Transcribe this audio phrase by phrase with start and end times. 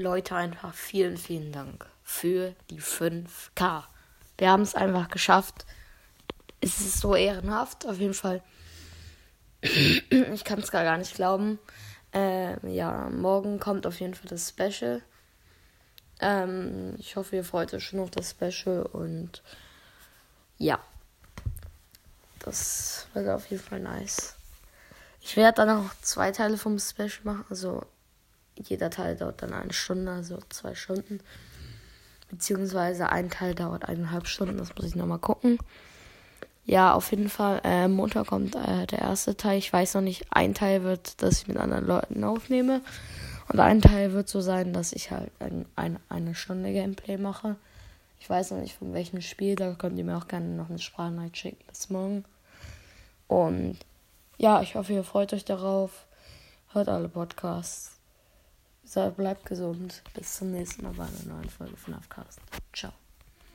[0.00, 3.84] Leute, einfach vielen, vielen Dank für die 5K.
[4.38, 5.66] Wir haben es einfach geschafft.
[6.60, 8.42] Es ist so ehrenhaft, auf jeden Fall.
[9.62, 11.58] ich kann es gar nicht glauben.
[12.12, 15.02] Ähm, ja, morgen kommt auf jeden Fall das Special.
[16.20, 19.42] Ähm, ich hoffe, ihr freut euch schon auf das Special und
[20.58, 20.78] ja,
[22.40, 24.34] das wird auf jeden Fall nice.
[25.20, 27.84] Ich werde dann auch zwei Teile vom Special machen, also
[28.62, 31.20] jeder Teil dauert dann eine Stunde, also zwei Stunden.
[32.30, 35.58] Beziehungsweise ein Teil dauert eineinhalb Stunden, das muss ich nochmal gucken.
[36.64, 37.60] Ja, auf jeden Fall.
[37.64, 39.58] Äh, Montag kommt äh, der erste Teil.
[39.58, 42.82] Ich weiß noch nicht, ein Teil wird, dass ich mit anderen Leuten aufnehme.
[43.48, 47.56] Und ein Teil wird so sein, dass ich halt ein, ein, eine Stunde Gameplay mache.
[48.20, 50.78] Ich weiß noch nicht von welchem Spiel, da könnt ihr mir auch gerne noch eine
[50.78, 52.24] Sprachnachricht schicken bis morgen.
[53.26, 53.78] Und
[54.38, 56.06] ja, ich hoffe, ihr freut euch darauf.
[56.72, 57.99] Hört alle Podcasts.
[59.16, 60.02] Bleibt gesund.
[60.14, 62.40] Bis zum nächsten Mal bei einer neuen Folge von Afcast.
[62.72, 62.92] Ciao.